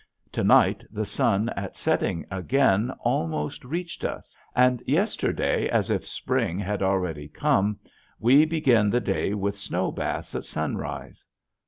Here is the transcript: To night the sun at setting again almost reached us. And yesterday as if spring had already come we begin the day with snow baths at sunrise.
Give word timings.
To 0.31 0.43
night 0.43 0.83
the 0.89 1.05
sun 1.05 1.49
at 1.49 1.77
setting 1.77 2.25
again 2.31 2.89
almost 3.01 3.63
reached 3.63 4.03
us. 4.03 4.35
And 4.55 4.81
yesterday 4.87 5.69
as 5.69 5.91
if 5.91 6.07
spring 6.07 6.57
had 6.57 6.81
already 6.81 7.27
come 7.27 7.77
we 8.19 8.43
begin 8.45 8.89
the 8.89 8.99
day 8.99 9.35
with 9.35 9.59
snow 9.59 9.91
baths 9.91 10.33
at 10.33 10.43
sunrise. 10.45 11.23